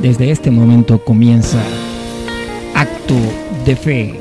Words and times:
Desde 0.00 0.30
este 0.30 0.50
momento 0.50 1.02
comienza 1.02 1.58
Acto 2.74 3.14
de 3.64 3.74
Fe. 3.74 4.20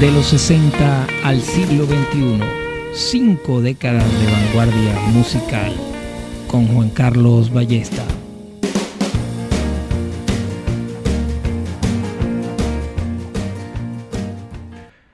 De 0.00 0.10
los 0.10 0.26
60 0.26 1.06
al 1.22 1.40
siglo 1.40 1.86
XXI, 1.86 2.40
cinco 2.94 3.60
décadas 3.60 4.04
de 4.20 4.32
vanguardia 4.32 5.00
musical 5.12 5.72
con 6.48 6.66
Juan 6.66 6.90
Carlos 6.90 7.52
Ballesta. 7.52 8.02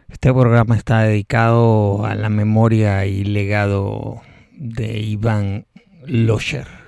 Este 0.09 0.33
programa 0.33 0.77
está 0.77 1.03
dedicado 1.03 2.07
a 2.07 2.15
la 2.15 2.31
memoria 2.31 3.05
y 3.05 3.25
legado 3.25 4.23
de 4.57 4.99
Iván 4.99 5.67
Locher. 6.07 6.80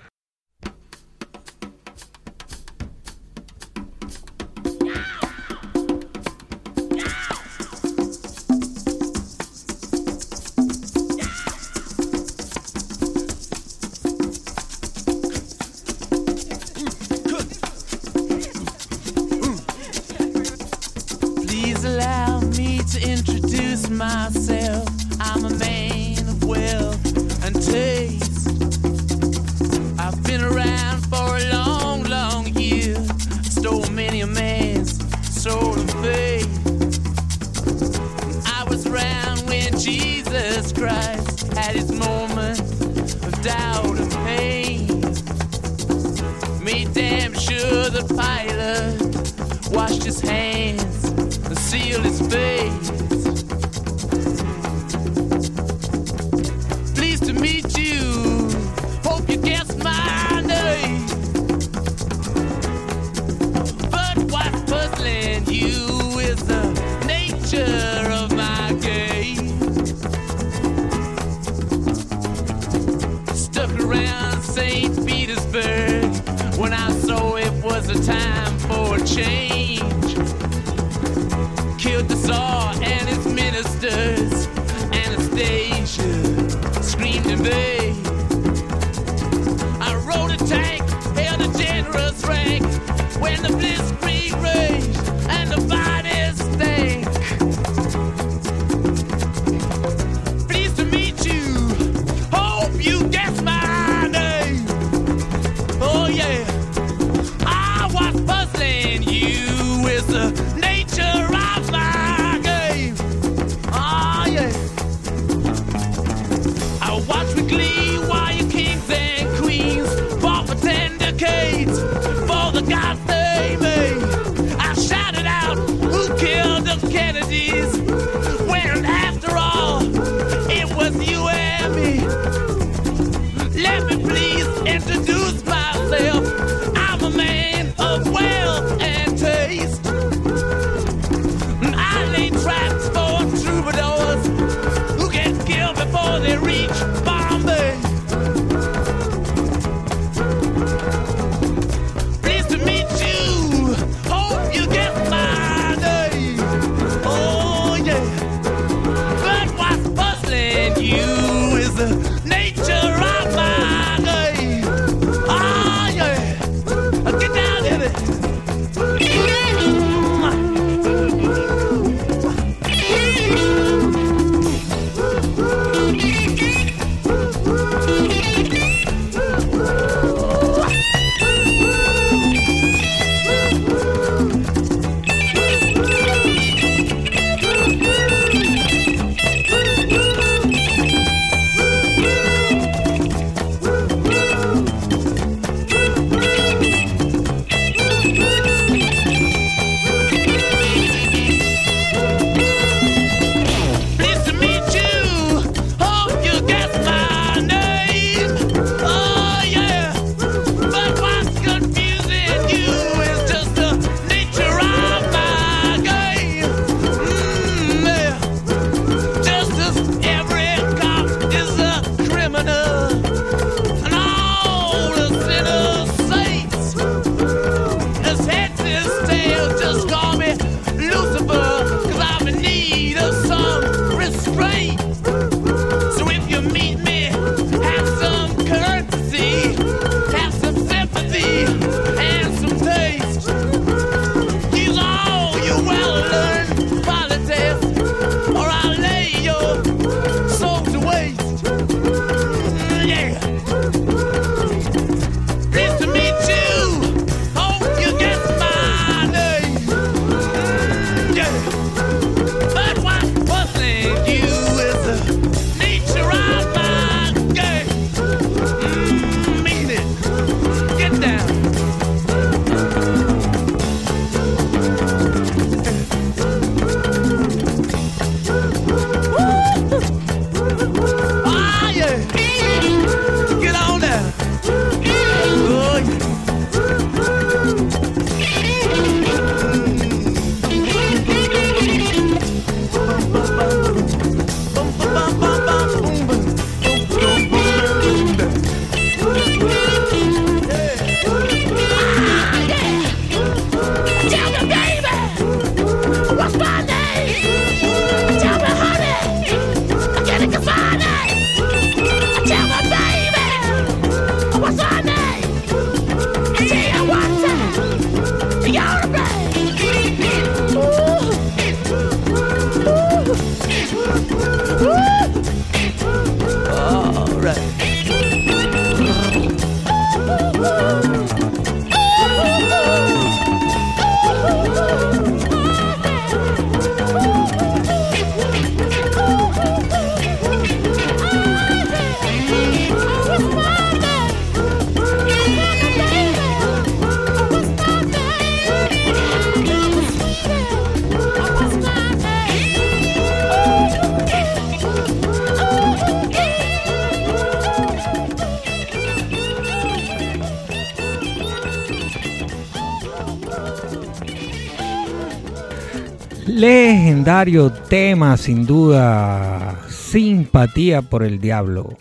Legendario 367.22 367.52
tema, 367.68 368.16
sin 368.16 368.46
duda, 368.46 369.60
simpatía 369.68 370.82
por 370.82 371.04
el 371.04 371.20
diablo. 371.20 371.78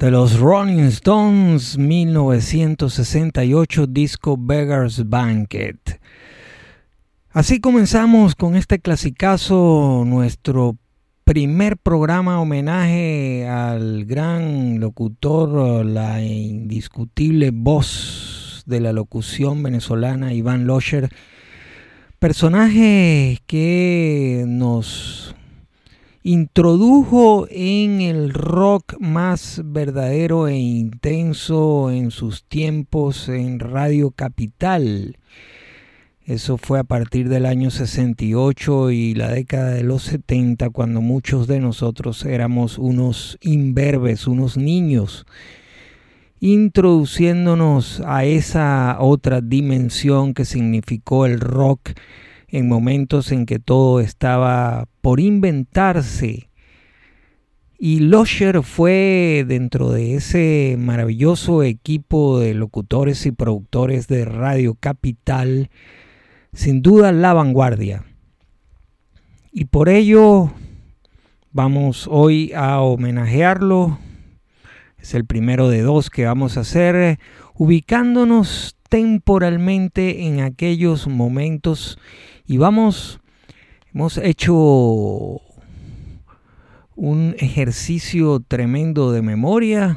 De 0.00 0.10
los 0.10 0.40
Rolling 0.40 0.82
Stones, 0.88 1.78
1968, 1.78 3.86
disco 3.86 4.36
Beggar's 4.36 5.08
Banquet. 5.08 6.00
Así 7.30 7.60
comenzamos 7.60 8.34
con 8.34 8.56
este 8.56 8.80
clasicazo, 8.80 10.02
nuestro 10.04 10.76
primer 11.22 11.76
programa 11.76 12.40
homenaje 12.40 13.46
al 13.46 14.06
gran 14.06 14.80
locutor, 14.80 15.86
la 15.86 16.20
indiscutible 16.20 17.52
voz 17.52 18.64
de 18.66 18.80
la 18.80 18.92
locución 18.92 19.62
venezolana, 19.62 20.32
Iván 20.32 20.66
Locher 20.66 21.10
personaje 22.26 23.38
que 23.46 24.42
nos 24.48 25.36
introdujo 26.24 27.46
en 27.48 28.00
el 28.00 28.32
rock 28.32 28.96
más 28.98 29.62
verdadero 29.64 30.48
e 30.48 30.56
intenso 30.56 31.92
en 31.92 32.10
sus 32.10 32.42
tiempos 32.42 33.28
en 33.28 33.60
Radio 33.60 34.10
Capital. 34.10 35.18
Eso 36.24 36.58
fue 36.58 36.80
a 36.80 36.82
partir 36.82 37.28
del 37.28 37.46
año 37.46 37.70
68 37.70 38.90
y 38.90 39.14
la 39.14 39.30
década 39.30 39.70
de 39.70 39.84
los 39.84 40.02
70, 40.02 40.70
cuando 40.70 41.00
muchos 41.00 41.46
de 41.46 41.60
nosotros 41.60 42.24
éramos 42.24 42.76
unos 42.76 43.38
imberbes, 43.40 44.26
unos 44.26 44.56
niños 44.56 45.26
introduciéndonos 46.40 48.02
a 48.04 48.24
esa 48.24 48.98
otra 49.00 49.40
dimensión 49.40 50.34
que 50.34 50.44
significó 50.44 51.26
el 51.26 51.40
rock 51.40 51.90
en 52.48 52.68
momentos 52.68 53.32
en 53.32 53.46
que 53.46 53.58
todo 53.58 54.00
estaba 54.00 54.86
por 55.00 55.20
inventarse. 55.20 56.50
Y 57.78 58.00
Losher 58.00 58.62
fue 58.62 59.44
dentro 59.46 59.90
de 59.90 60.14
ese 60.14 60.76
maravilloso 60.78 61.62
equipo 61.62 62.38
de 62.38 62.54
locutores 62.54 63.26
y 63.26 63.32
productores 63.32 64.08
de 64.08 64.24
Radio 64.24 64.74
Capital, 64.74 65.70
sin 66.52 66.80
duda 66.80 67.12
la 67.12 67.34
vanguardia. 67.34 68.04
Y 69.52 69.66
por 69.66 69.88
ello 69.88 70.52
vamos 71.52 72.08
hoy 72.10 72.52
a 72.54 72.80
homenajearlo 72.80 73.98
es 75.06 75.14
el 75.14 75.24
primero 75.24 75.68
de 75.68 75.82
dos 75.82 76.10
que 76.10 76.24
vamos 76.24 76.56
a 76.56 76.62
hacer, 76.62 77.20
ubicándonos 77.54 78.76
temporalmente 78.88 80.26
en 80.26 80.40
aquellos 80.40 81.06
momentos. 81.06 81.96
Y 82.44 82.56
vamos, 82.56 83.20
hemos 83.94 84.18
hecho 84.18 85.40
un 86.96 87.36
ejercicio 87.38 88.40
tremendo 88.40 89.12
de 89.12 89.22
memoria. 89.22 89.96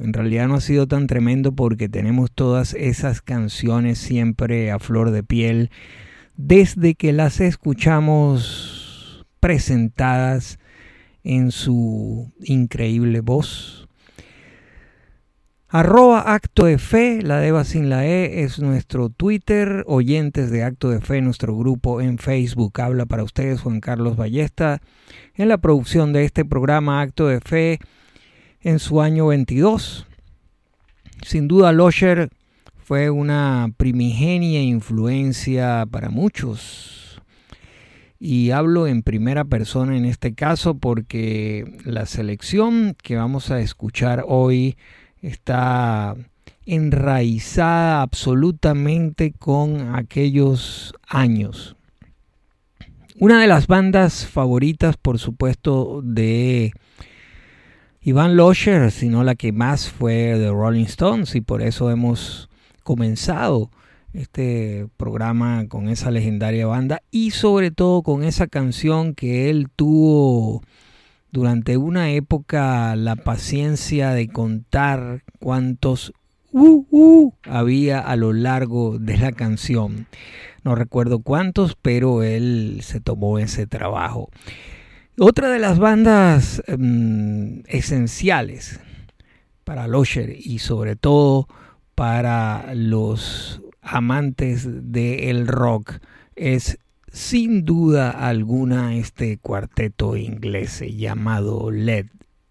En 0.00 0.12
realidad 0.12 0.48
no 0.48 0.56
ha 0.56 0.60
sido 0.60 0.88
tan 0.88 1.06
tremendo 1.06 1.52
porque 1.52 1.88
tenemos 1.88 2.32
todas 2.32 2.74
esas 2.74 3.22
canciones 3.22 3.98
siempre 3.98 4.72
a 4.72 4.80
flor 4.80 5.12
de 5.12 5.22
piel. 5.22 5.70
Desde 6.36 6.96
que 6.96 7.12
las 7.12 7.40
escuchamos 7.40 9.24
presentadas 9.38 10.58
en 11.22 11.52
su 11.52 12.32
increíble 12.42 13.20
voz 13.20 13.86
Arroba 15.72 16.34
Acto 16.34 16.64
de 16.64 16.78
Fe, 16.78 17.22
la 17.22 17.38
Deba 17.38 17.62
sin 17.62 17.90
la 17.90 18.04
E 18.04 18.42
es 18.42 18.58
nuestro 18.58 19.08
Twitter, 19.08 19.84
oyentes 19.86 20.50
de 20.50 20.64
Acto 20.64 20.90
de 20.90 21.00
Fe, 21.00 21.20
nuestro 21.20 21.56
grupo 21.56 22.00
en 22.00 22.18
Facebook. 22.18 22.80
Habla 22.80 23.06
para 23.06 23.22
ustedes 23.22 23.60
Juan 23.60 23.78
Carlos 23.78 24.16
Ballesta 24.16 24.82
en 25.36 25.48
la 25.48 25.58
producción 25.58 26.12
de 26.12 26.24
este 26.24 26.44
programa 26.44 27.00
Acto 27.00 27.28
de 27.28 27.38
Fe 27.40 27.78
en 28.62 28.80
su 28.80 29.00
año 29.00 29.28
22. 29.28 30.08
Sin 31.22 31.46
duda 31.46 31.70
Losher 31.70 32.30
fue 32.76 33.10
una 33.10 33.72
primigenia 33.76 34.62
influencia 34.62 35.86
para 35.88 36.10
muchos. 36.10 37.22
Y 38.18 38.50
hablo 38.50 38.88
en 38.88 39.04
primera 39.04 39.44
persona 39.44 39.96
en 39.96 40.04
este 40.04 40.34
caso 40.34 40.78
porque 40.78 41.64
la 41.84 42.06
selección 42.06 42.96
que 43.00 43.14
vamos 43.14 43.52
a 43.52 43.60
escuchar 43.60 44.24
hoy 44.26 44.76
está 45.22 46.16
enraizada 46.66 48.02
absolutamente 48.02 49.32
con 49.32 49.94
aquellos 49.94 50.94
años. 51.08 51.76
Una 53.18 53.40
de 53.40 53.46
las 53.46 53.66
bandas 53.66 54.26
favoritas, 54.26 54.96
por 54.96 55.18
supuesto, 55.18 56.00
de 56.02 56.72
Iván 58.00 58.36
Losher, 58.36 58.90
sino 58.90 59.24
la 59.24 59.34
que 59.34 59.52
más 59.52 59.90
fue 59.90 60.38
de 60.38 60.50
Rolling 60.50 60.84
Stones, 60.84 61.34
y 61.34 61.42
por 61.42 61.60
eso 61.60 61.90
hemos 61.90 62.48
comenzado 62.82 63.70
este 64.12 64.88
programa 64.96 65.66
con 65.68 65.88
esa 65.88 66.10
legendaria 66.10 66.66
banda 66.66 67.02
y 67.10 67.30
sobre 67.30 67.70
todo 67.70 68.02
con 68.02 68.24
esa 68.24 68.46
canción 68.46 69.14
que 69.14 69.50
él 69.50 69.68
tuvo 69.76 70.62
durante 71.32 71.76
una 71.76 72.10
época 72.10 72.94
la 72.96 73.16
paciencia 73.16 74.10
de 74.10 74.28
contar 74.28 75.22
cuántos 75.38 76.12
uh, 76.52 76.84
uh, 76.90 77.34
había 77.44 78.00
a 78.00 78.16
lo 78.16 78.32
largo 78.32 78.98
de 78.98 79.16
la 79.18 79.32
canción. 79.32 80.06
No 80.62 80.74
recuerdo 80.74 81.20
cuántos, 81.20 81.76
pero 81.80 82.22
él 82.22 82.80
se 82.82 83.00
tomó 83.00 83.38
ese 83.38 83.66
trabajo. 83.66 84.30
Otra 85.18 85.48
de 85.50 85.58
las 85.58 85.78
bandas 85.78 86.62
em, 86.66 87.62
esenciales 87.66 88.80
para 89.64 89.86
Losher 89.86 90.34
y 90.38 90.58
sobre 90.58 90.96
todo 90.96 91.46
para 91.94 92.74
los 92.74 93.60
amantes 93.82 94.66
del 94.90 95.46
rock 95.46 95.98
es 96.36 96.78
sin 97.10 97.64
duda 97.64 98.10
alguna 98.10 98.94
este 98.94 99.38
cuarteto 99.38 100.16
inglés 100.16 100.82
llamado 100.96 101.70
Led 101.70 102.06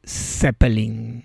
Zeppelin. 0.05 1.23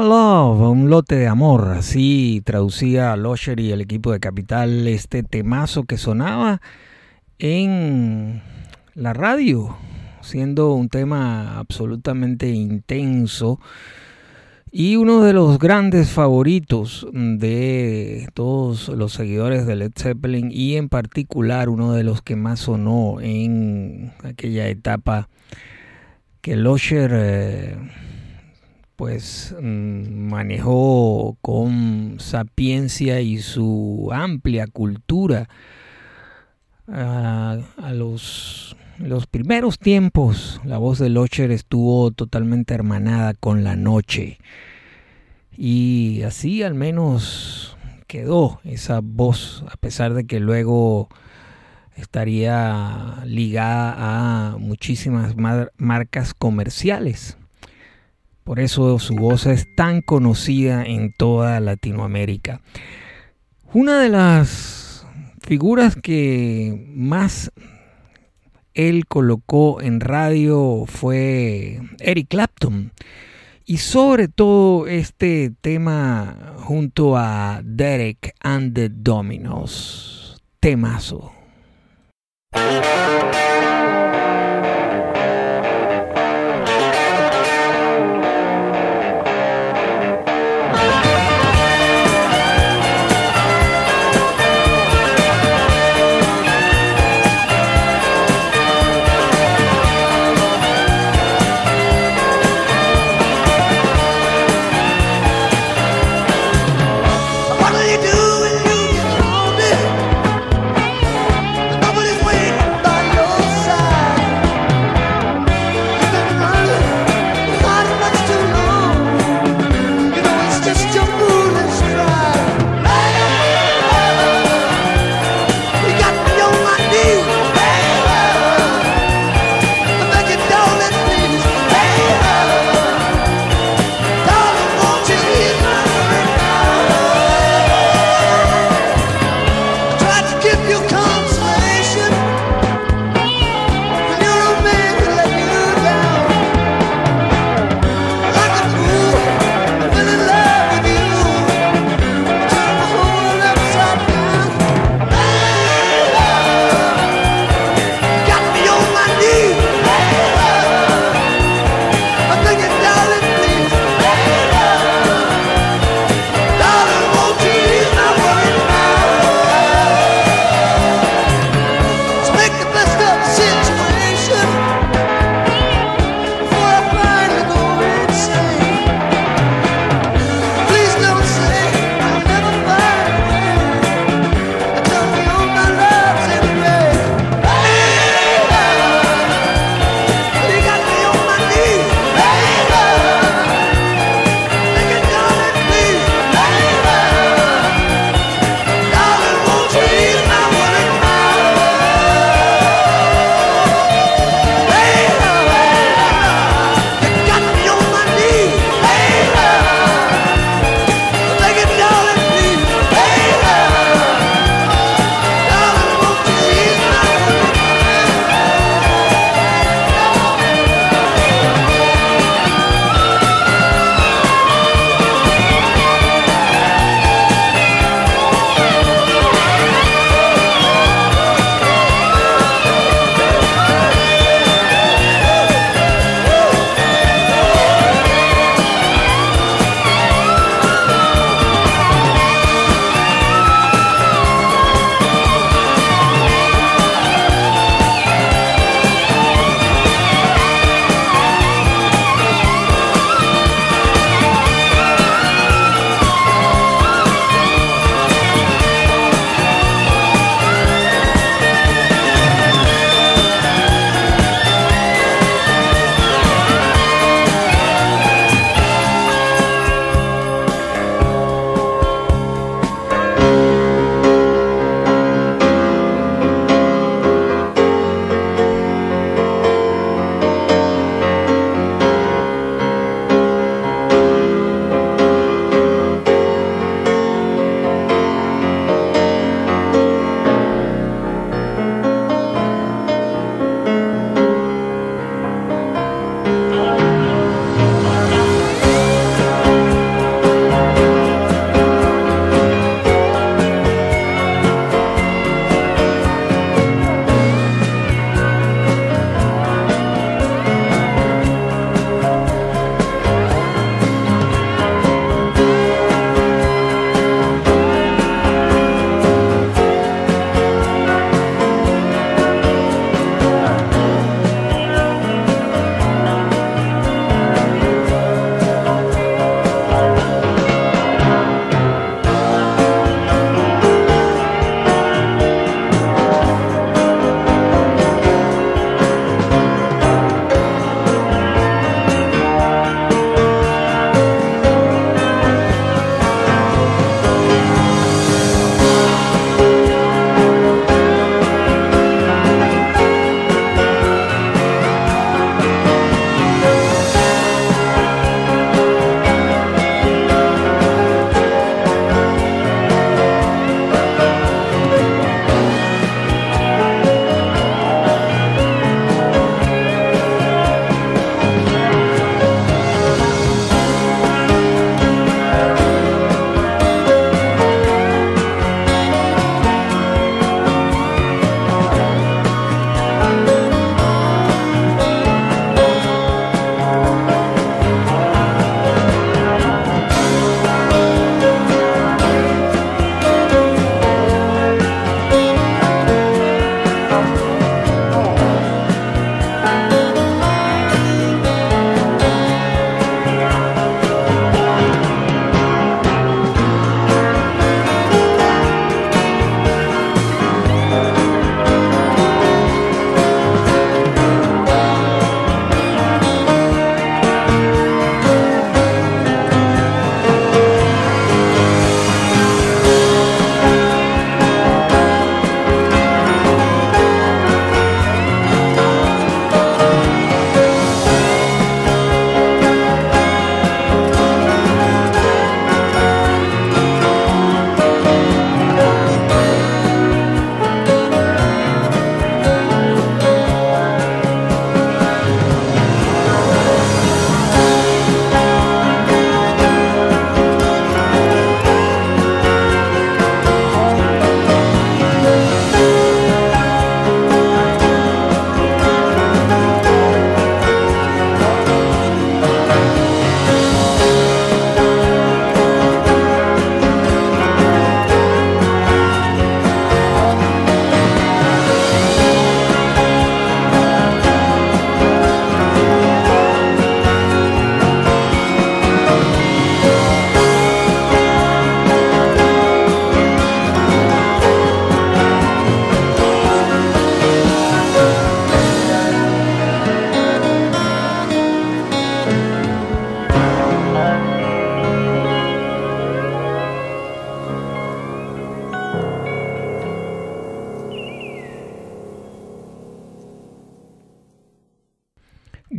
Love, 0.00 0.60
un 0.70 0.90
lote 0.90 1.16
de 1.16 1.26
amor, 1.26 1.74
así 1.76 2.42
traducía 2.44 3.16
Losher 3.16 3.60
y 3.60 3.72
el 3.72 3.80
equipo 3.80 4.12
de 4.12 4.20
Capital 4.20 4.86
este 4.88 5.22
temazo 5.22 5.84
que 5.84 5.96
sonaba 5.96 6.60
en 7.38 8.42
la 8.94 9.12
radio, 9.12 9.76
siendo 10.20 10.74
un 10.74 10.88
tema 10.88 11.58
absolutamente 11.58 12.48
intenso 12.50 13.60
y 14.70 14.96
uno 14.96 15.22
de 15.22 15.32
los 15.32 15.58
grandes 15.58 16.10
favoritos 16.10 17.06
de 17.12 18.28
todos 18.34 18.88
los 18.88 19.12
seguidores 19.12 19.66
de 19.66 19.76
Led 19.76 19.92
Zeppelin 19.96 20.50
y 20.50 20.76
en 20.76 20.88
particular 20.88 21.68
uno 21.68 21.92
de 21.92 22.04
los 22.04 22.22
que 22.22 22.36
más 22.36 22.60
sonó 22.60 23.20
en 23.20 24.12
aquella 24.24 24.66
etapa 24.68 25.28
que 26.40 26.56
Losher 26.56 27.10
eh, 27.14 27.76
pues 28.96 29.54
mm, 29.60 30.28
manejó 30.28 31.36
con 31.40 32.16
sapiencia 32.20 33.20
y 33.20 33.38
su 33.38 34.10
amplia 34.12 34.66
cultura 34.66 35.48
a, 36.86 37.58
los, 37.92 38.76
los, 38.98 39.26
primeros 39.26 39.78
tiempos. 39.78 40.60
La 40.64 40.78
voz 40.78 40.98
de 40.98 41.08
Locher 41.08 41.50
estuvo 41.50 42.10
totalmente 42.10 42.74
hermanada 42.74 43.34
con 43.34 43.64
la 43.64 43.76
noche. 43.76 44.38
Y 45.56 46.22
así 46.22 46.62
al 46.62 46.74
menos 46.74 47.76
quedó 48.06 48.60
esa 48.64 49.00
voz 49.02 49.64
a 49.70 49.76
pesar 49.76 50.14
de 50.14 50.26
que 50.26 50.40
luego 50.40 51.08
estaría 51.96 53.22
ligada 53.24 53.94
a 54.52 54.56
muchísimas 54.58 55.34
marcas 55.76 56.34
comerciales 56.34 57.38
por 58.44 58.60
eso 58.60 58.98
su 58.98 59.14
voz 59.16 59.46
es 59.46 59.74
tan 59.74 60.02
conocida 60.02 60.84
en 60.84 61.12
toda 61.12 61.58
Latinoamérica. 61.60 62.60
Una 63.72 64.00
de 64.00 64.08
las 64.08 65.06
figuras 65.40 65.96
que 65.96 66.86
más 66.94 67.50
él 68.74 69.06
colocó 69.06 69.80
en 69.80 70.00
radio 70.00 70.84
fue 70.86 71.80
Eric 72.00 72.28
Clapton. 72.28 72.92
Y 73.64 73.78
sobre 73.78 74.28
todo 74.28 74.86
este 74.86 75.50
tema 75.60 76.54
junto 76.58 77.16
a 77.16 77.62
Derek 77.64 78.34
and 78.40 78.74
the 78.74 78.90
Dominos. 78.90 80.42
Temazo. 80.60 81.33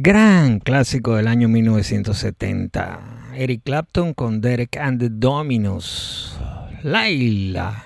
Gran 0.06 0.60
clásico 0.60 1.16
del 1.16 1.28
año 1.28 1.48
1970. 1.48 3.32
Eric 3.34 3.64
Clapton 3.64 4.14
con 4.14 4.40
Derek 4.40 4.78
and 4.78 5.00
the 5.00 5.10
Dominos. 5.10 6.40
Laila. 6.84 7.84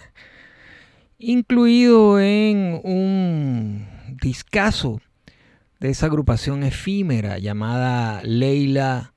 Incluido 1.18 2.20
en 2.20 2.82
un 2.84 3.88
discazo 4.22 5.00
de 5.80 5.92
esa 5.92 6.08
agrupación 6.08 6.64
efímera 6.64 7.40
llamada 7.40 8.22
Leila 8.24 9.14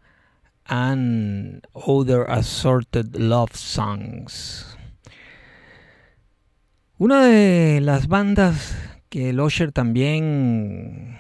and 0.65 1.67
Other 1.73 2.27
Assorted 2.29 3.17
Love 3.17 3.57
Songs. 3.57 4.79
Una 6.99 7.25
de 7.25 7.81
las 7.81 8.07
bandas 8.07 8.77
que 9.09 9.31
el 9.31 9.41
Usher 9.41 9.73
también 9.73 11.19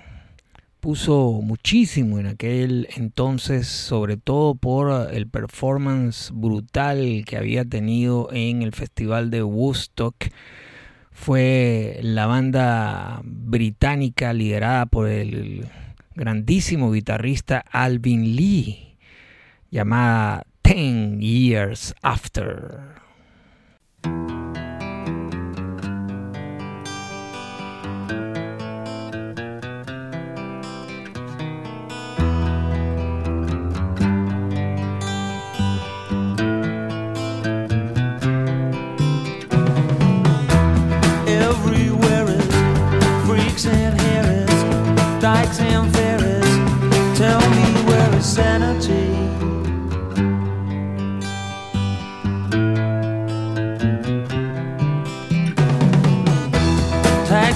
puso 0.83 1.40
muchísimo 1.45 2.18
en 2.18 2.27
aquel 2.27 2.88
entonces, 2.97 3.68
sobre 3.68 4.16
todo 4.16 4.57
por 4.57 5.14
el 5.14 5.29
performance 5.29 6.33
brutal 6.35 7.23
que 7.25 7.37
había 7.37 7.64
tenido 7.64 8.29
en 8.33 8.62
el 8.62 8.73
Festival 8.73 9.31
de 9.31 9.45
Woodstock. 9.45 10.16
Fue 11.12 12.01
la 12.03 12.27
banda 12.27 13.21
británica 13.23 14.33
liderada 14.33 14.87
por 14.87 15.09
el 15.09 15.68
grandísimo 16.16 16.90
guitarrista 16.90 17.64
Alvin 17.71 18.35
Lee, 18.35 18.97
llamada 19.71 20.42
Ten 20.62 21.21
Years 21.21 21.95
After. 22.03 22.81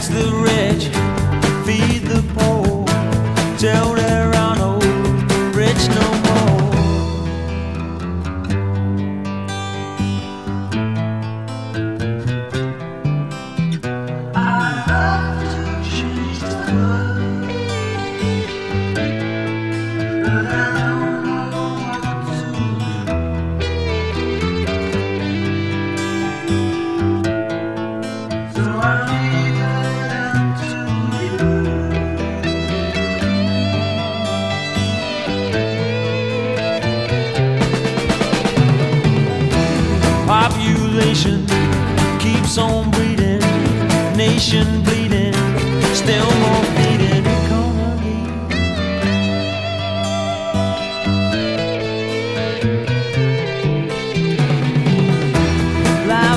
the 0.09 0.36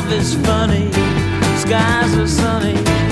life 0.09 0.21
is 0.21 0.33
funny, 0.45 0.91
skies 1.57 2.17
are 2.17 2.27
sunny. 2.27 3.08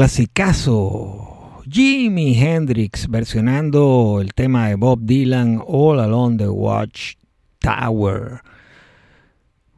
Clasicazo. 0.00 1.60
Jimi 1.68 2.34
Hendrix 2.34 3.06
versionando 3.06 4.20
el 4.22 4.32
tema 4.32 4.68
de 4.68 4.76
Bob 4.76 5.00
Dylan 5.02 5.62
All 5.68 6.00
Along 6.00 6.38
the 6.38 6.48
Watch 6.48 7.16
Tower. 7.58 8.40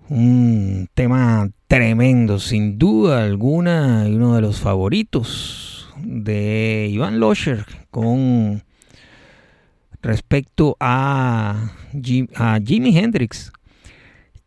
Un 0.09 0.89
tema 0.95 1.51
tremendo, 1.67 2.39
sin 2.39 2.79
duda 2.79 3.25
alguna, 3.25 4.09
y 4.09 4.15
uno 4.15 4.37
de 4.37 4.43
los 4.43 4.61
favoritos 4.61 5.89
de 6.05 6.87
Iván 6.89 7.19
Locher 7.19 7.67
con 7.91 8.63
respecto 10.03 10.77
a, 10.79 11.73
a 12.37 12.61
Jimi 12.65 12.97
Hendrix. 12.97 13.51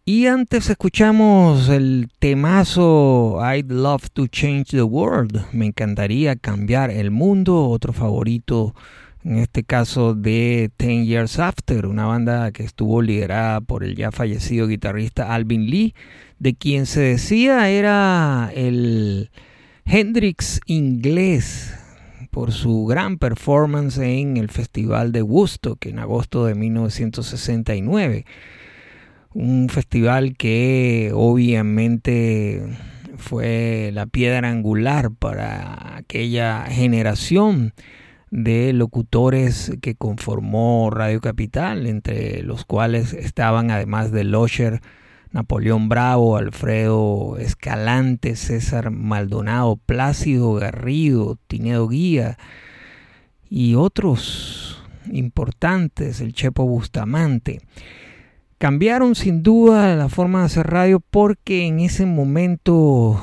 Y 0.07 0.27
antes 0.27 0.69
escuchamos 0.69 1.67
el 1.67 2.09
temazo 2.19 3.39
I'd 3.41 3.71
Love 3.71 4.11
to 4.11 4.27
Change 4.27 4.65
the 4.65 4.83
World. 4.83 5.47
Me 5.51 5.65
encantaría 5.65 6.35
cambiar 6.35 6.91
el 6.91 7.09
mundo. 7.09 7.67
Otro 7.69 7.91
favorito, 7.91 8.75
en 9.23 9.37
este 9.37 9.63
caso 9.63 10.13
de 10.13 10.69
Ten 10.77 11.05
Years 11.05 11.39
After, 11.39 11.87
una 11.87 12.05
banda 12.05 12.51
que 12.51 12.61
estuvo 12.61 13.01
liderada 13.01 13.61
por 13.61 13.83
el 13.83 13.95
ya 13.95 14.11
fallecido 14.11 14.67
guitarrista 14.67 15.33
Alvin 15.33 15.71
Lee, 15.71 15.95
de 16.37 16.53
quien 16.53 16.85
se 16.85 17.01
decía 17.01 17.67
era 17.67 18.51
el 18.53 19.31
Hendrix 19.85 20.59
inglés 20.67 21.73
por 22.29 22.51
su 22.51 22.85
gran 22.85 23.17
performance 23.17 23.97
en 23.97 24.37
el 24.37 24.51
Festival 24.51 25.11
de 25.11 25.23
Woodstock 25.23 25.83
en 25.87 25.97
agosto 25.97 26.45
de 26.45 26.53
1969 26.53 28.25
un 29.35 29.67
festival 29.69 30.37
que 30.37 31.11
obviamente 31.13 32.63
fue 33.17 33.91
la 33.93 34.05
piedra 34.05 34.49
angular 34.49 35.11
para 35.11 35.97
aquella 35.97 36.65
generación 36.67 37.73
de 38.31 38.71
locutores 38.71 39.73
que 39.81 39.95
conformó 39.95 40.89
Radio 40.89 41.19
Capital, 41.19 41.85
entre 41.85 42.43
los 42.43 42.63
cuales 42.63 43.13
estaban 43.13 43.71
además 43.71 44.11
de 44.13 44.23
Locher, 44.23 44.79
Napoleón 45.31 45.89
Bravo, 45.89 46.37
Alfredo 46.37 47.35
Escalante, 47.37 48.37
César 48.37 48.89
Maldonado, 48.89 49.75
Plácido 49.75 50.53
Garrido, 50.53 51.37
Tinedo 51.47 51.89
Guía 51.89 52.37
y 53.49 53.75
otros 53.75 54.81
importantes, 55.11 56.21
el 56.21 56.31
Chepo 56.31 56.65
Bustamante. 56.65 57.59
Cambiaron 58.57 59.15
sin 59.15 59.43
duda 59.43 59.95
la 59.95 60.09
forma 60.09 60.39
de 60.39 60.45
hacer 60.45 60.67
radio 60.67 60.99
porque 60.99 61.65
en 61.65 61.79
ese 61.79 62.05
momento 62.05 63.21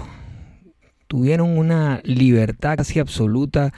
tuvieron 1.07 1.59
una 1.59 2.01
libertad 2.05 2.77
casi 2.77 2.99
absoluta 2.99 3.73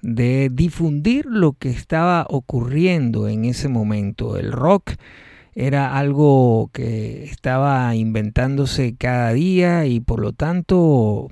de 0.00 0.50
difundir 0.52 1.26
lo 1.26 1.52
que 1.52 1.70
estaba 1.70 2.26
ocurriendo 2.28 3.28
en 3.28 3.44
ese 3.44 3.68
momento. 3.68 4.36
El 4.36 4.52
rock 4.52 4.92
era 5.54 5.98
algo 5.98 6.70
que 6.72 7.24
estaba 7.24 7.94
inventándose 7.96 8.94
cada 8.96 9.32
día 9.32 9.86
y 9.86 10.00
por 10.00 10.20
lo 10.20 10.32
tanto 10.32 11.28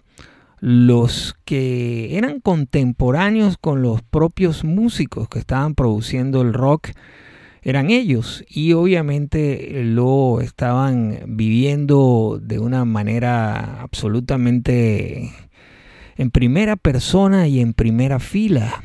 los 0.59 1.37
que 1.45 2.17
eran 2.17 2.41
contemporáneos 2.41 3.57
con 3.57 3.83
los 3.83 4.03
propios 4.03 4.65
músicos 4.65 5.29
que 5.29 5.39
estaban 5.39 5.75
produciendo 5.75 6.43
el 6.43 6.55
rock 6.55 6.89
eran 7.67 7.91
ellos 7.91 8.45
y 8.49 8.75
obviamente 8.75 9.83
lo 9.83 10.41
estaban 10.41 11.19
viviendo 11.27 12.39
de 12.41 12.61
una 12.61 12.85
manera 12.85 13.81
absolutamente 13.83 15.33
en 16.17 16.31
primera 16.31 16.77
persona 16.77 17.49
y 17.49 17.59
en 17.59 17.73
primera 17.73 18.21
fila. 18.21 18.85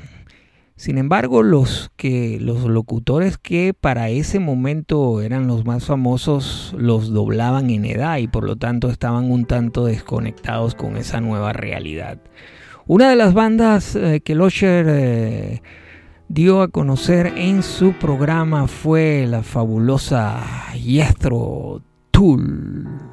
Sin 0.75 0.97
embargo, 0.97 1.43
los 1.43 1.91
que 1.95 2.39
los 2.41 2.63
locutores 2.63 3.37
que 3.37 3.75
para 3.79 4.09
ese 4.09 4.39
momento 4.39 5.21
eran 5.21 5.45
los 5.45 5.63
más 5.63 5.85
famosos 5.85 6.73
los 6.75 7.13
doblaban 7.13 7.69
en 7.69 7.85
edad 7.85 8.17
y 8.17 8.27
por 8.27 8.45
lo 8.45 8.55
tanto 8.55 8.89
estaban 8.89 9.29
un 9.29 9.45
tanto 9.45 9.85
desconectados 9.85 10.73
con 10.73 10.97
esa 10.97 11.21
nueva 11.21 11.53
realidad. 11.53 12.17
Una 12.87 13.11
de 13.11 13.15
las 13.15 13.35
bandas 13.35 13.95
eh, 13.95 14.21
que 14.25 14.33
Losher 14.33 14.87
eh, 14.89 15.61
dio 16.33 16.61
a 16.61 16.69
conocer 16.69 17.33
en 17.35 17.61
su 17.61 17.91
programa 17.91 18.65
fue 18.67 19.25
la 19.27 19.43
fabulosa 19.43 20.71
Yestro 20.73 21.81
Tool. 22.09 23.10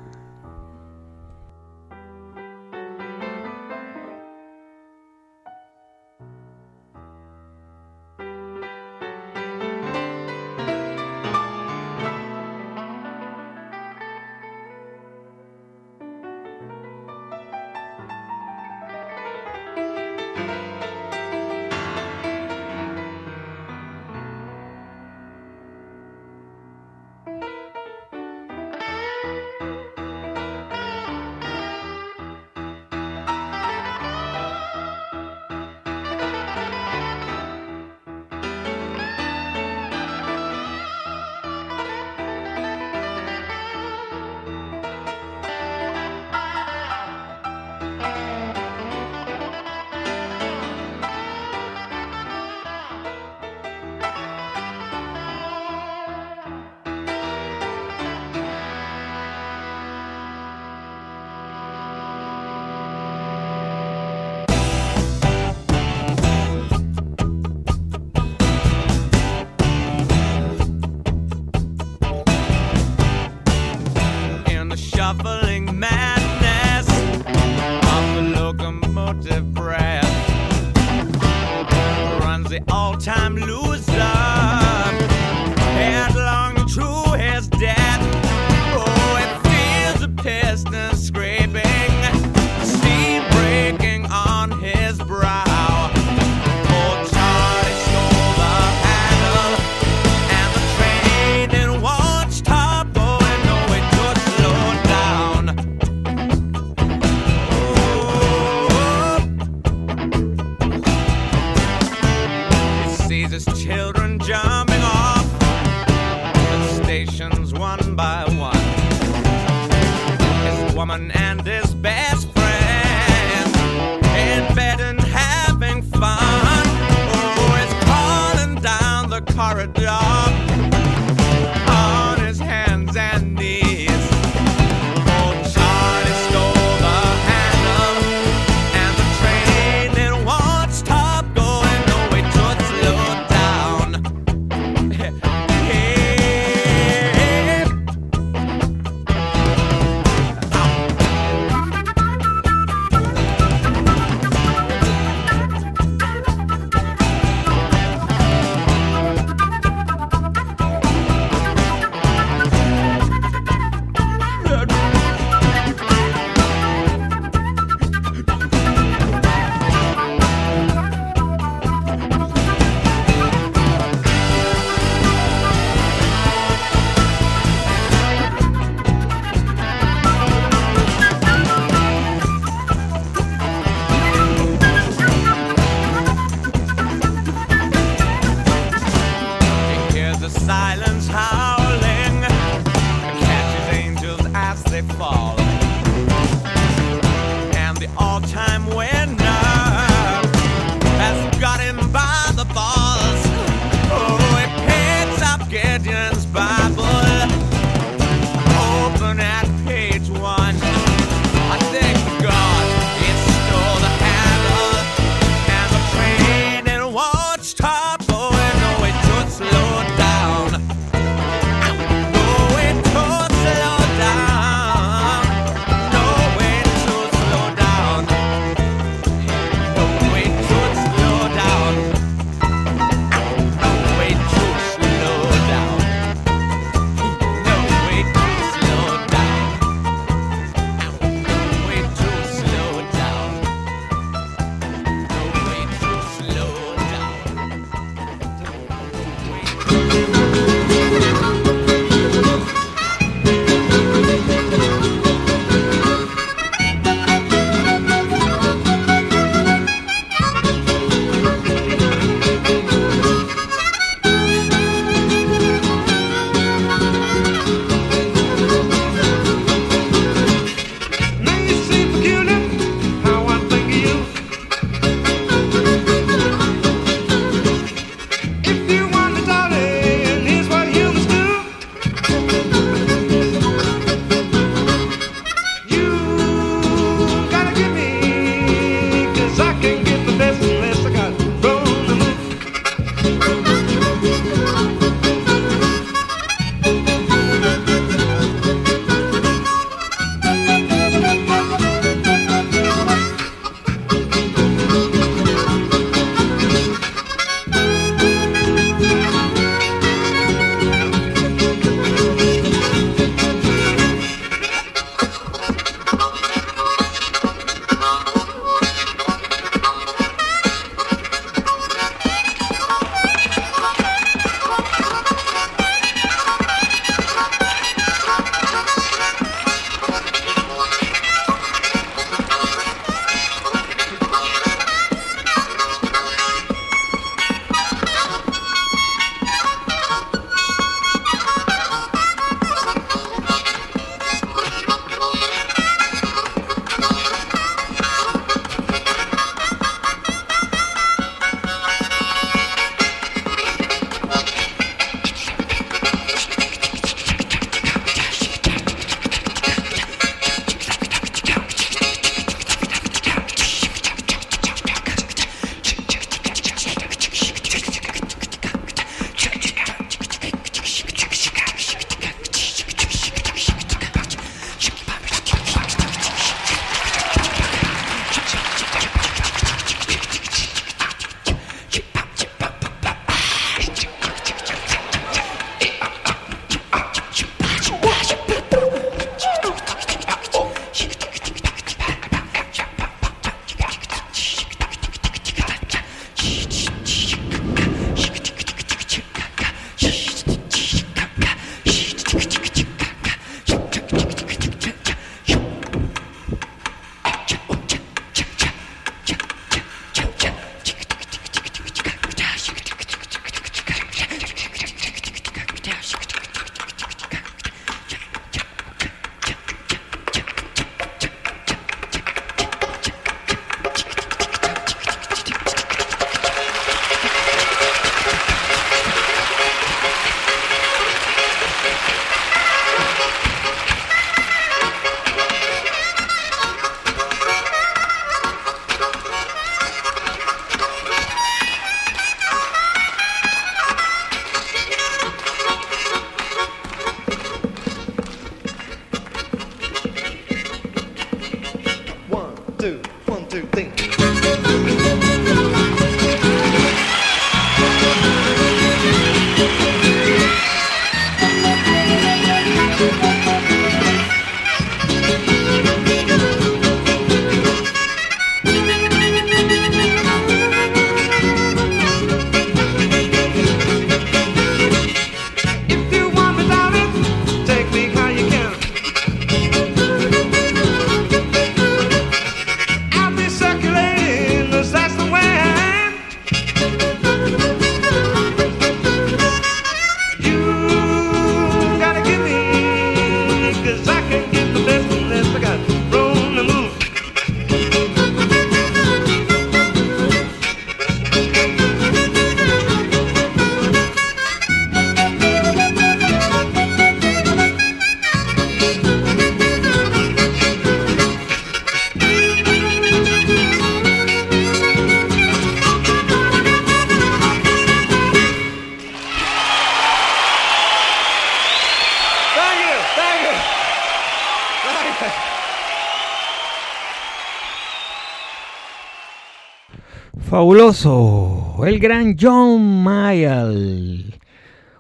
Fabuloso, 530.48 531.62
el 531.66 531.78
gran 531.78 532.16
John 532.18 532.82
Mayall, 532.82 534.18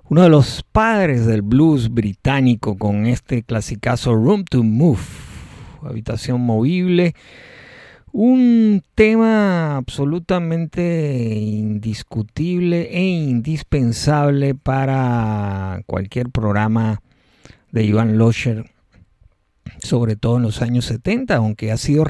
uno 0.08 0.22
de 0.22 0.28
los 0.30 0.62
padres 0.62 1.26
del 1.26 1.42
blues 1.42 1.92
británico 1.92 2.78
con 2.78 3.04
este 3.04 3.42
clasicazo 3.42 4.14
Room 4.14 4.44
to 4.44 4.62
Move, 4.62 5.02
habitación 5.82 6.40
movible, 6.40 7.14
un 8.12 8.82
tema 8.94 9.76
absolutamente 9.76 11.36
indiscutible 11.36 12.88
e 12.90 13.02
indispensable 13.02 14.54
para 14.54 15.82
cualquier 15.84 16.30
programa 16.30 17.02
de 17.72 17.84
Ivan 17.84 18.16
Locher 18.16 18.77
sobre 19.82 20.16
todo 20.16 20.36
en 20.36 20.42
los 20.42 20.60
años 20.62 20.84
70, 20.86 21.36
aunque 21.36 21.72
ha 21.72 21.76
sido 21.76 22.04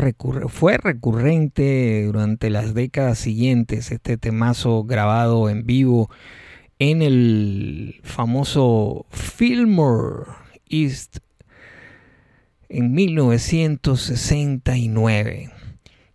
fue 0.49 0.79
recurrente 0.79 2.05
durante 2.07 2.51
las 2.51 2.75
décadas 2.75 3.19
siguientes 3.19 3.93
este 3.93 4.17
temazo 4.17 4.85
grabado 4.85 5.49
en 5.49 5.67
vivo 5.67 6.11
en 6.79 7.03
el 7.03 8.01
famoso 8.03 9.07
Fillmore 9.11 10.25
East 10.69 11.19
en 12.69 12.93
1969. 12.93 15.51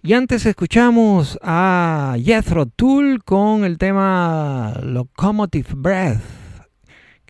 Y 0.01 0.13
antes 0.13 0.45
escuchamos 0.45 1.37
a 1.41 2.15
Jethro 2.23 2.65
Tull 2.65 3.23
con 3.23 3.63
el 3.63 3.77
tema 3.77 4.73
Locomotive 4.83 5.69
Breath 5.75 6.42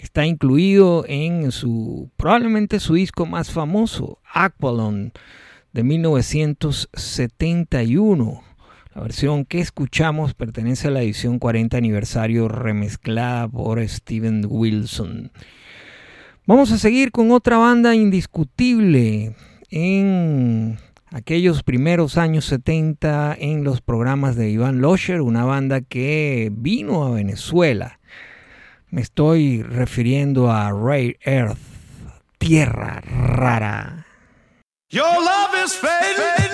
está 0.04 0.26
incluido 0.26 1.06
en 1.08 1.54
su 1.54 2.12
probablemente 2.18 2.82
su 2.82 2.96
disco 2.96 3.26
más 3.26 3.52
famoso, 3.52 4.20
Aqualon, 4.32 5.14
de 5.72 5.84
1971. 5.84 8.44
La 8.94 9.02
versión 9.02 9.46
que 9.46 9.60
escuchamos 9.60 10.34
pertenece 10.34 10.90
a 10.90 10.92
la 10.92 11.02
edición 11.02 11.40
40 11.40 11.78
aniversario 11.78 12.50
remezclada 12.50 13.48
por 13.48 13.82
Steven 13.88 14.46
Wilson. 14.48 15.32
Vamos 16.46 16.74
a 16.74 16.78
seguir 16.78 17.12
con 17.12 17.32
otra 17.32 17.56
banda 17.58 17.96
indiscutible 17.96 19.38
en 19.70 20.80
aquellos 21.12 21.64
primeros 21.64 22.18
años 22.18 22.44
70 22.46 23.38
en 23.40 23.64
los 23.64 23.80
programas 23.80 24.36
de 24.36 24.50
Iván 24.50 24.82
Losher, 24.82 25.22
una 25.22 25.46
banda 25.46 25.80
que 25.80 26.52
vino 26.54 27.06
a 27.06 27.12
Venezuela 27.12 28.02
me 28.94 29.02
estoy 29.02 29.64
refiriendo 29.64 30.52
a 30.52 30.72
Ray 30.72 31.18
Earth, 31.26 31.58
Tierra 32.38 33.02
Rara. 33.04 34.06
Your 34.92 35.20
love 35.20 35.56
is 35.66 35.74
fading. 35.74 36.52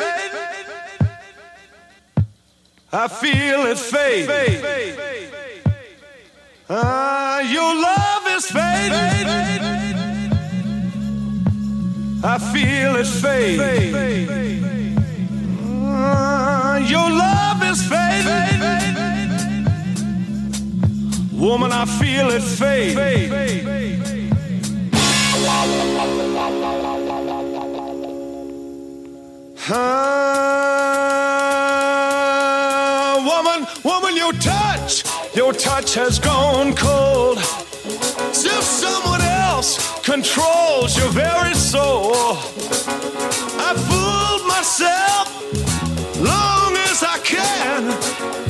I 2.94 3.08
feel 3.10 3.66
it 3.66 3.78
fade. 3.78 4.30
Uh, 6.70 7.42
your 7.46 7.76
love 7.76 8.26
is 8.38 8.46
fading. 8.46 9.28
I 12.24 12.38
feel 12.54 12.96
it 12.96 13.08
fade. 13.08 14.10
Woman, 21.40 21.72
I 21.72 21.86
feel 21.86 22.30
it 22.32 22.42
fade. 22.42 22.98
Uh, 29.72 29.76
woman, 33.26 33.66
woman, 33.86 34.18
your 34.18 34.34
touch, 34.34 35.06
your 35.34 35.54
touch 35.54 35.94
has 35.96 36.20
gone 36.20 36.76
cold. 36.76 37.38
As 37.38 38.44
if 38.44 38.64
someone 38.64 39.22
else 39.22 40.02
controls 40.04 40.98
your 40.98 41.08
very 41.10 41.54
soul. 41.54 42.36
I 43.62 43.74
fooled 43.88 44.46
myself 44.46 45.30
long 46.20 46.76
as 46.76 47.02
I. 47.02 47.18
Can 47.24 48.49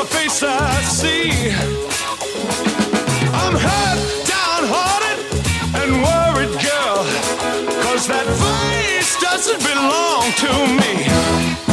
a 0.00 0.04
face 0.06 0.42
I 0.42 0.82
see. 0.82 1.30
I'm 3.42 3.54
hurt, 3.66 3.98
downhearted, 4.26 5.18
and 5.80 5.90
worried, 6.06 6.54
girl, 6.64 7.04
cause 7.82 8.06
that 8.08 8.26
face 8.40 9.20
doesn't 9.20 9.60
belong 9.60 10.32
to 10.42 10.50
me. 10.80 11.69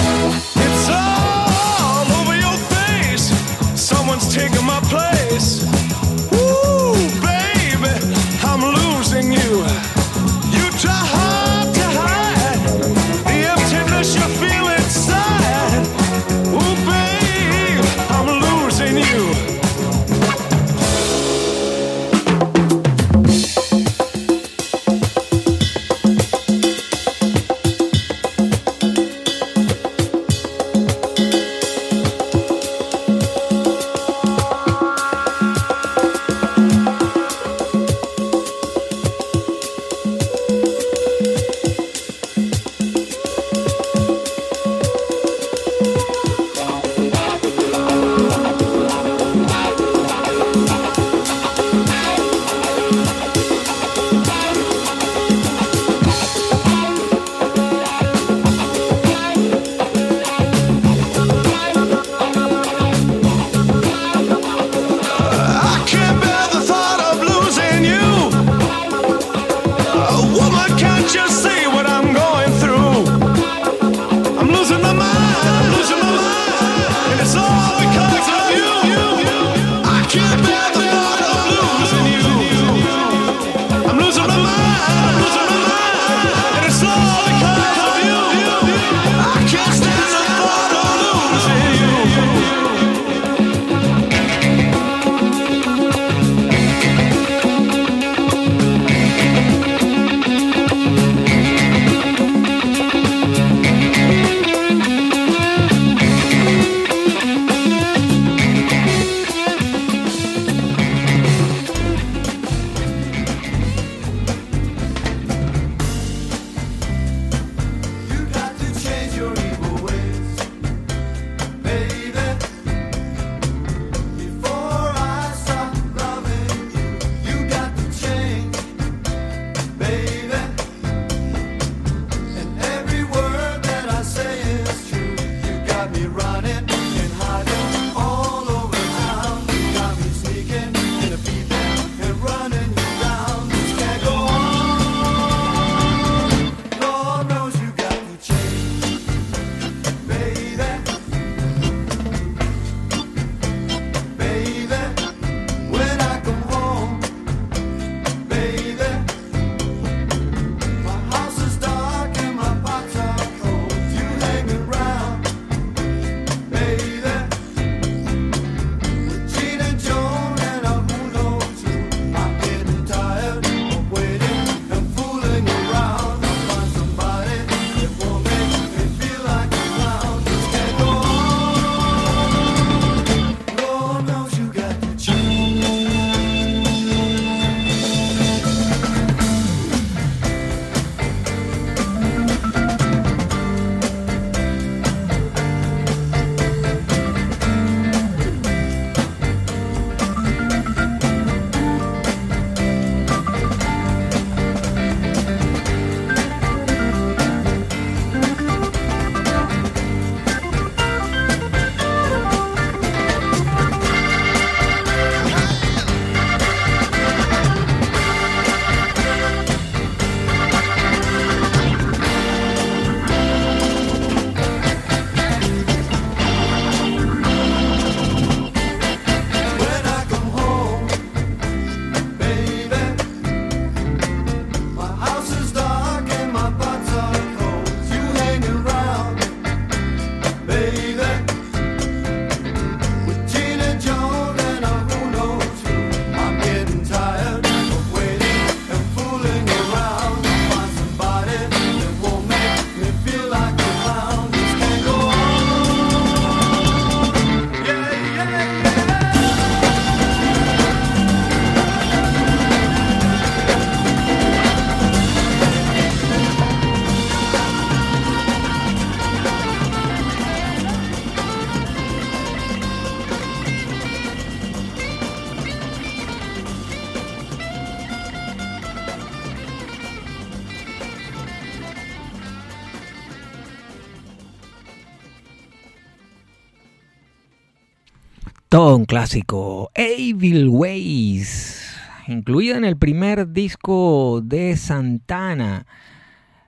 Un 288.78 288.86
clásico, 288.86 289.72
Evil 289.74 290.50
Ways, 290.50 291.76
incluida 292.08 292.58
en 292.58 292.64
el 292.64 292.78
primer 292.78 293.32
disco 293.34 294.22
de 294.24 294.56
Santana, 294.56 295.66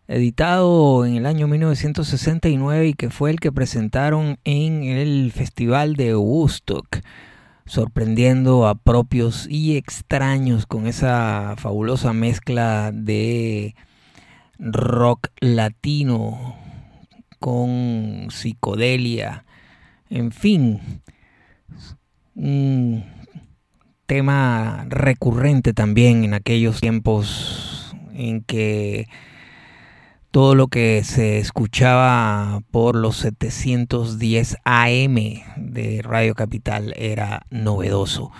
editado 0.08 1.08
en 1.08 1.16
el 1.16 1.26
año 1.26 1.48
1969 1.48 2.90
y 2.90 2.94
que 2.94 3.10
fue 3.10 3.32
el 3.32 3.40
que 3.40 3.52
presentaron 3.52 4.38
en 4.44 4.84
el 4.84 5.32
Festival 5.32 5.96
de 5.96 6.16
Woodstock, 6.16 7.00
sorprendiendo 7.66 8.68
a 8.68 8.76
propios 8.76 9.48
y 9.50 9.76
extraños 9.76 10.68
con 10.68 10.86
esa 10.86 11.56
fabulosa 11.58 12.14
mezcla 12.14 12.92
de 12.94 13.74
rock 14.60 15.30
latino 15.40 16.56
con 17.40 18.28
psicodelia, 18.30 19.46
en 20.12 20.32
fin 20.32 21.02
un 22.40 23.04
tema 24.06 24.86
recurrente 24.88 25.74
también 25.74 26.24
en 26.24 26.34
aquellos 26.34 26.80
tiempos 26.80 27.94
en 28.14 28.42
que 28.44 29.08
todo 30.32 30.56
lo 30.56 30.68
que 30.68 31.04
se 31.04 31.40
escuchaba 31.40 32.62
por 32.72 32.96
los 32.96 33.18
710 33.18 34.58
AM 34.64 35.16
de 35.58 36.02
Radio 36.02 36.34
Capital 36.34 36.94
era 36.98 37.46
novedoso. 37.50 38.32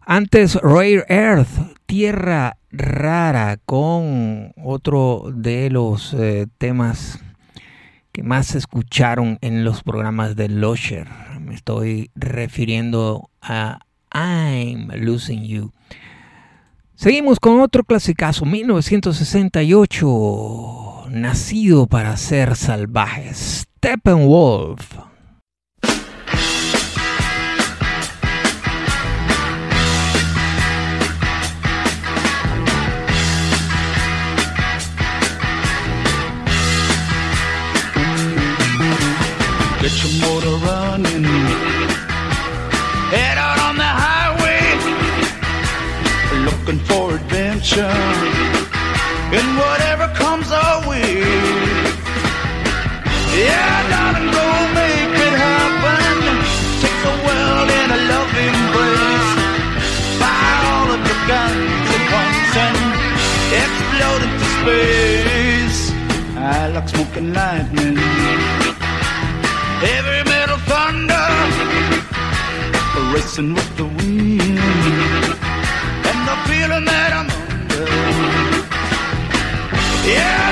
Antes 0.00 0.56
Rare 0.56 1.04
Earth, 1.08 1.76
Tierra 1.86 2.56
Rara, 2.72 3.58
con 3.64 4.52
otro 4.56 5.30
de 5.32 5.70
los 5.70 6.14
eh, 6.14 6.46
temas 6.58 7.20
que 8.10 8.22
más 8.22 8.48
se 8.48 8.58
escucharon 8.58 9.38
en 9.40 9.64
los 9.64 9.82
programas 9.82 10.34
de 10.34 10.48
Losher 10.48 11.27
me 11.48 11.54
estoy 11.54 12.10
refiriendo 12.14 13.30
a 13.40 13.78
I'm 14.12 14.88
Losing 14.94 15.44
You. 15.44 15.72
Seguimos 16.94 17.40
con 17.40 17.60
otro 17.60 17.84
clasicazo, 17.84 18.44
1968, 18.44 21.06
nacido 21.10 21.86
para 21.86 22.14
ser 22.16 22.54
salvajes, 22.54 23.66
Steppenwolf. 23.78 25.07
Get 39.88 40.04
your 40.04 40.20
motor 40.20 40.56
running. 40.66 41.24
Head 43.08 43.38
out 43.38 43.58
on 43.68 43.74
the 43.80 43.90
highway, 44.04 44.60
looking 46.44 46.80
for 46.84 47.14
adventure. 47.14 47.96
And 49.38 49.48
whatever 49.56 50.12
comes 50.12 50.52
our 50.52 50.86
way. 50.86 51.24
Yeah, 53.32 53.76
darling, 53.88 54.28
go 54.28 54.48
make 54.76 55.14
it 55.26 55.34
happen. 55.46 56.04
Take 56.84 56.98
the 57.08 57.14
world 57.24 57.68
in 57.80 57.88
a 57.96 58.00
loving 58.12 58.54
embrace. 58.60 59.30
Fire 60.20 60.64
all 60.68 60.88
of 60.96 61.00
your 61.08 61.22
guns 61.32 61.88
at 61.96 62.04
once 62.18 62.52
and 62.66 62.78
explode 63.64 64.22
into 64.28 64.48
space. 64.60 65.80
I 66.36 66.68
like 66.74 66.88
smoking 66.90 67.32
lightning 67.32 68.57
racing 73.12 73.54
with 73.54 73.76
the 73.76 73.84
wind. 73.84 74.58
And 76.08 76.20
the 76.28 76.36
feeling 76.48 76.84
that 76.84 77.12
I'm 77.18 77.28
under 77.30 77.86
yeah 80.08 80.47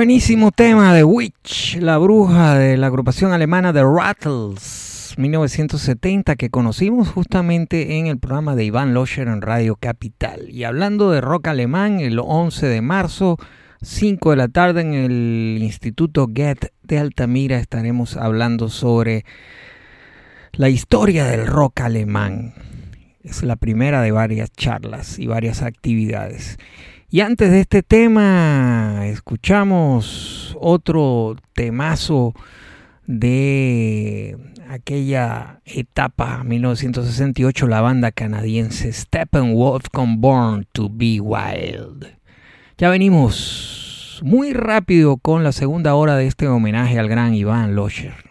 Buenísimo 0.00 0.50
tema 0.50 0.94
de 0.94 1.04
Witch, 1.04 1.76
la 1.76 1.98
bruja 1.98 2.54
de 2.54 2.78
la 2.78 2.86
agrupación 2.86 3.32
alemana 3.32 3.70
The 3.70 3.82
Rattles, 3.82 5.14
1970, 5.18 6.36
que 6.36 6.48
conocimos 6.48 7.10
justamente 7.10 7.98
en 7.98 8.06
el 8.06 8.18
programa 8.18 8.56
de 8.56 8.64
Iván 8.64 8.94
Loscher 8.94 9.28
en 9.28 9.42
Radio 9.42 9.76
Capital. 9.76 10.48
Y 10.48 10.64
hablando 10.64 11.10
de 11.10 11.20
rock 11.20 11.48
alemán, 11.48 12.00
el 12.00 12.18
11 12.18 12.66
de 12.66 12.80
marzo, 12.80 13.36
5 13.82 14.30
de 14.30 14.36
la 14.36 14.48
tarde 14.48 14.80
en 14.80 14.94
el 14.94 15.58
Instituto 15.60 16.28
Goethe 16.28 16.72
de 16.82 16.98
Altamira 16.98 17.58
estaremos 17.58 18.16
hablando 18.16 18.70
sobre 18.70 19.26
la 20.52 20.70
historia 20.70 21.26
del 21.26 21.46
rock 21.46 21.82
alemán. 21.82 22.54
Es 23.22 23.42
la 23.42 23.56
primera 23.56 24.00
de 24.00 24.12
varias 24.12 24.50
charlas 24.50 25.18
y 25.18 25.26
varias 25.26 25.60
actividades. 25.60 26.56
Y 27.12 27.22
antes 27.22 27.50
de 27.50 27.58
este 27.58 27.82
tema, 27.82 29.00
escuchamos 29.06 30.56
otro 30.60 31.34
temazo 31.54 32.34
de 33.04 34.38
aquella 34.68 35.60
etapa 35.64 36.44
1968, 36.44 37.66
la 37.66 37.80
banda 37.80 38.12
canadiense 38.12 38.92
Steppenwolf 38.92 39.86
con 39.90 40.20
Born 40.20 40.68
to 40.70 40.88
Be 40.88 41.20
Wild. 41.20 42.06
Ya 42.78 42.90
venimos 42.90 44.20
muy 44.22 44.52
rápido 44.52 45.16
con 45.16 45.42
la 45.42 45.50
segunda 45.50 45.96
hora 45.96 46.14
de 46.14 46.28
este 46.28 46.46
homenaje 46.46 47.00
al 47.00 47.08
gran 47.08 47.34
Iván 47.34 47.74
Locher. 47.74 48.29